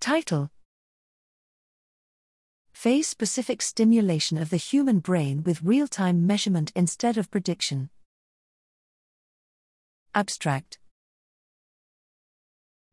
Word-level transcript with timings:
Title 0.00 0.50
Phase 2.72 3.08
specific 3.08 3.60
stimulation 3.60 4.38
of 4.38 4.50
the 4.50 4.56
human 4.56 5.00
brain 5.00 5.42
with 5.42 5.64
real 5.64 5.88
time 5.88 6.24
measurement 6.24 6.70
instead 6.76 7.18
of 7.18 7.30
prediction. 7.32 7.90
Abstract 10.14 10.78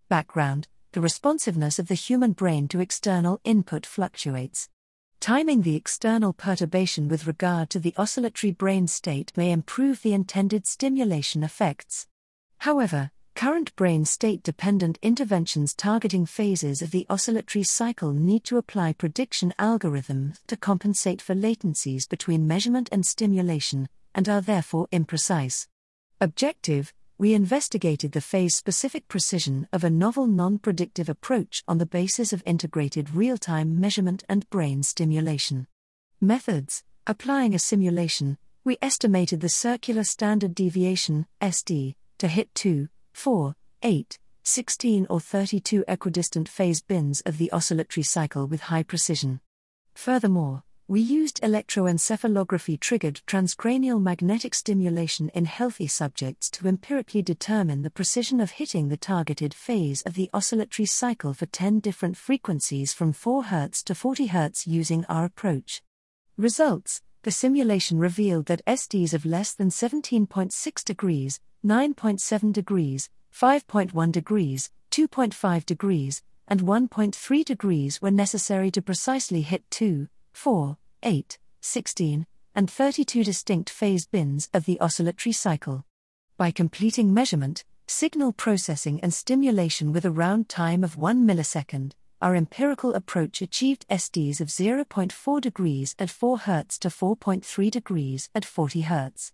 Background 0.10 0.68
The 0.94 1.02
responsiveness 1.02 1.78
of 1.78 1.88
the 1.88 1.94
human 1.94 2.32
brain 2.32 2.68
to 2.70 2.80
external 2.80 3.40
input 3.44 3.86
fluctuates. 3.86 4.70
Timing 5.20 5.62
the 5.62 5.76
external 5.76 6.34
perturbation 6.34 7.08
with 7.08 7.28
regard 7.28 7.70
to 7.70 7.80
the 7.80 7.94
oscillatory 7.98 8.52
brain 8.52 8.88
state 8.88 9.32
may 9.38 9.52
improve 9.52 10.02
the 10.02 10.14
intended 10.14 10.66
stimulation 10.66 11.44
effects. 11.44 12.08
However, 12.60 13.12
current 13.36 13.76
brain 13.76 14.06
state 14.06 14.42
dependent 14.42 14.98
interventions 15.02 15.74
targeting 15.74 16.26
phases 16.26 16.82
of 16.82 16.92
the 16.92 17.06
oscillatory 17.10 17.64
cycle 17.64 18.14
need 18.14 18.44
to 18.46 18.58
apply 18.58 18.94
prediction 18.94 19.54
algorithms 19.60 20.40
to 20.48 20.56
compensate 20.56 21.22
for 21.22 21.36
latencies 21.36 22.08
between 22.08 22.48
measurement 22.48 22.90
and 22.92 23.06
stimulation, 23.06 23.90
and 24.16 24.30
are 24.30 24.42
therefore 24.42 24.88
imprecise. 24.92 25.68
Objective 26.22 26.94
we 27.18 27.34
investigated 27.34 28.12
the 28.12 28.20
phase 28.20 28.56
specific 28.56 29.08
precision 29.08 29.70
of 29.72 29.86
a 29.86 29.90
novel 29.90 30.28
non 30.28 30.58
predictive 30.58 31.08
approach 31.08 31.64
on 31.66 31.78
the 31.78 31.86
basis 31.86 32.34
of 32.34 32.44
integrated 32.46 33.16
real 33.16 33.38
time 33.38 33.80
measurement 33.80 34.24
and 34.28 34.50
brain 34.50 34.84
stimulation. 34.84 35.68
Methods 36.20 36.84
Applying 37.08 37.54
a 37.54 37.60
simulation, 37.60 38.38
we 38.64 38.78
estimated 38.82 39.40
the 39.40 39.48
circular 39.48 40.04
standard 40.04 40.56
deviation, 40.56 41.28
SD, 41.40 41.96
to 42.18 42.28
hit 42.28 42.54
2, 42.56 42.90
4, 43.16 43.56
8, 43.82 44.20
16, 44.44 45.08
or 45.10 45.22
32 45.22 45.86
equidistant 45.88 46.50
phase 46.50 46.82
bins 46.82 47.22
of 47.22 47.38
the 47.38 47.50
oscillatory 47.54 48.04
cycle 48.04 48.46
with 48.46 48.64
high 48.64 48.84
precision. 48.84 49.40
Furthermore, 49.94 50.64
we 50.90 51.00
used 51.00 51.40
electroencephalography 51.42 52.78
triggered 52.78 53.22
transcranial 53.26 54.02
magnetic 54.02 54.54
stimulation 54.54 55.30
in 55.30 55.46
healthy 55.46 55.88
subjects 55.88 56.52
to 56.52 56.68
empirically 56.68 57.22
determine 57.22 57.84
the 57.84 57.90
precision 57.90 58.42
of 58.42 58.52
hitting 58.52 58.90
the 58.90 58.98
targeted 58.98 59.54
phase 59.54 60.02
of 60.02 60.16
the 60.16 60.30
oscillatory 60.34 60.86
cycle 60.86 61.34
for 61.34 61.46
10 61.46 61.80
different 61.80 62.18
frequencies 62.18 62.94
from 62.94 63.14
4 63.14 63.46
Hz 63.46 63.82
to 63.86 63.96
40 63.96 64.28
Hz 64.28 64.68
using 64.68 65.06
our 65.06 65.24
approach. 65.24 65.82
Results 66.38 67.02
The 67.24 67.32
simulation 67.32 67.98
revealed 67.98 68.48
that 68.48 68.66
SDs 68.66 69.14
of 69.14 69.26
less 69.26 69.54
than 69.54 69.70
17.6 69.70 70.84
degrees, 70.84 71.40
9.7 71.66 72.54
degrees, 72.54 73.10
5.1 73.34 74.12
degrees, 74.12 74.70
2.5 74.92 75.66
degrees, 75.66 76.22
and 76.48 76.62
1.3 76.62 77.44
degrees 77.44 78.00
were 78.00 78.12
necessary 78.12 78.70
to 78.70 78.84
precisely 78.84 79.42
hit 79.42 79.64
2, 79.72 80.08
4, 80.34 80.78
8, 81.02 81.40
16, 81.62 82.28
and 82.54 82.70
32 82.70 83.24
distinct 83.24 83.72
phase 83.72 84.06
bins 84.06 84.48
of 84.54 84.66
the 84.66 84.80
oscillatory 84.80 85.34
cycle. 85.34 85.84
By 86.38 86.52
completing 86.52 87.12
measurement, 87.12 87.64
signal 87.88 88.34
processing, 88.34 89.00
and 89.02 89.12
stimulation 89.12 89.92
with 89.92 90.06
a 90.06 90.12
round 90.12 90.48
time 90.48 90.84
of 90.84 90.98
1 90.98 91.26
millisecond, 91.28 91.94
our 92.22 92.36
empirical 92.36 92.94
approach 92.94 93.42
achieved 93.42 93.88
SDs 93.90 94.40
of 94.40 94.50
0.4 94.50 95.42
degrees 95.42 95.96
at 95.98 96.12
4 96.12 96.38
Hz 96.38 96.78
to 96.78 96.90
4.3 96.90 97.72
degrees 97.72 98.30
at 98.36 98.46
40 98.46 98.84
Hz. 98.84 99.32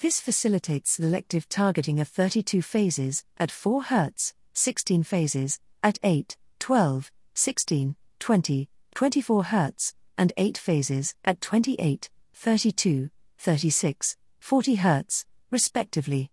This 0.00 0.20
facilitates 0.20 0.92
selective 0.92 1.48
targeting 1.48 2.00
of 2.00 2.08
32 2.08 2.62
phases 2.62 3.24
at 3.38 3.50
4 3.50 3.84
Hz, 3.84 4.32
16 4.52 5.02
phases 5.04 5.60
at 5.82 5.98
8, 6.02 6.36
12, 6.58 7.10
16, 7.34 7.96
20, 8.18 8.68
24 8.94 9.44
Hz, 9.44 9.94
and 10.18 10.32
8 10.36 10.58
phases 10.58 11.14
at 11.24 11.40
28, 11.40 12.10
32, 12.32 13.10
36, 13.38 14.16
40 14.40 14.76
Hz, 14.76 15.24
respectively. 15.50 16.30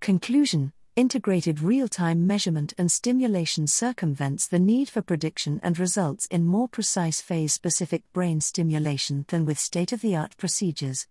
Conclusion 0.00 0.72
Integrated 0.94 1.60
real 1.60 1.88
time 1.88 2.26
measurement 2.26 2.74
and 2.76 2.92
stimulation 2.92 3.66
circumvents 3.66 4.46
the 4.46 4.58
need 4.58 4.90
for 4.90 5.00
prediction 5.00 5.58
and 5.62 5.78
results 5.78 6.26
in 6.26 6.44
more 6.44 6.68
precise 6.68 7.22
phase 7.22 7.54
specific 7.54 8.02
brain 8.12 8.42
stimulation 8.42 9.24
than 9.28 9.46
with 9.46 9.58
state 9.58 9.92
of 9.92 10.02
the 10.02 10.14
art 10.14 10.36
procedures. 10.36 11.06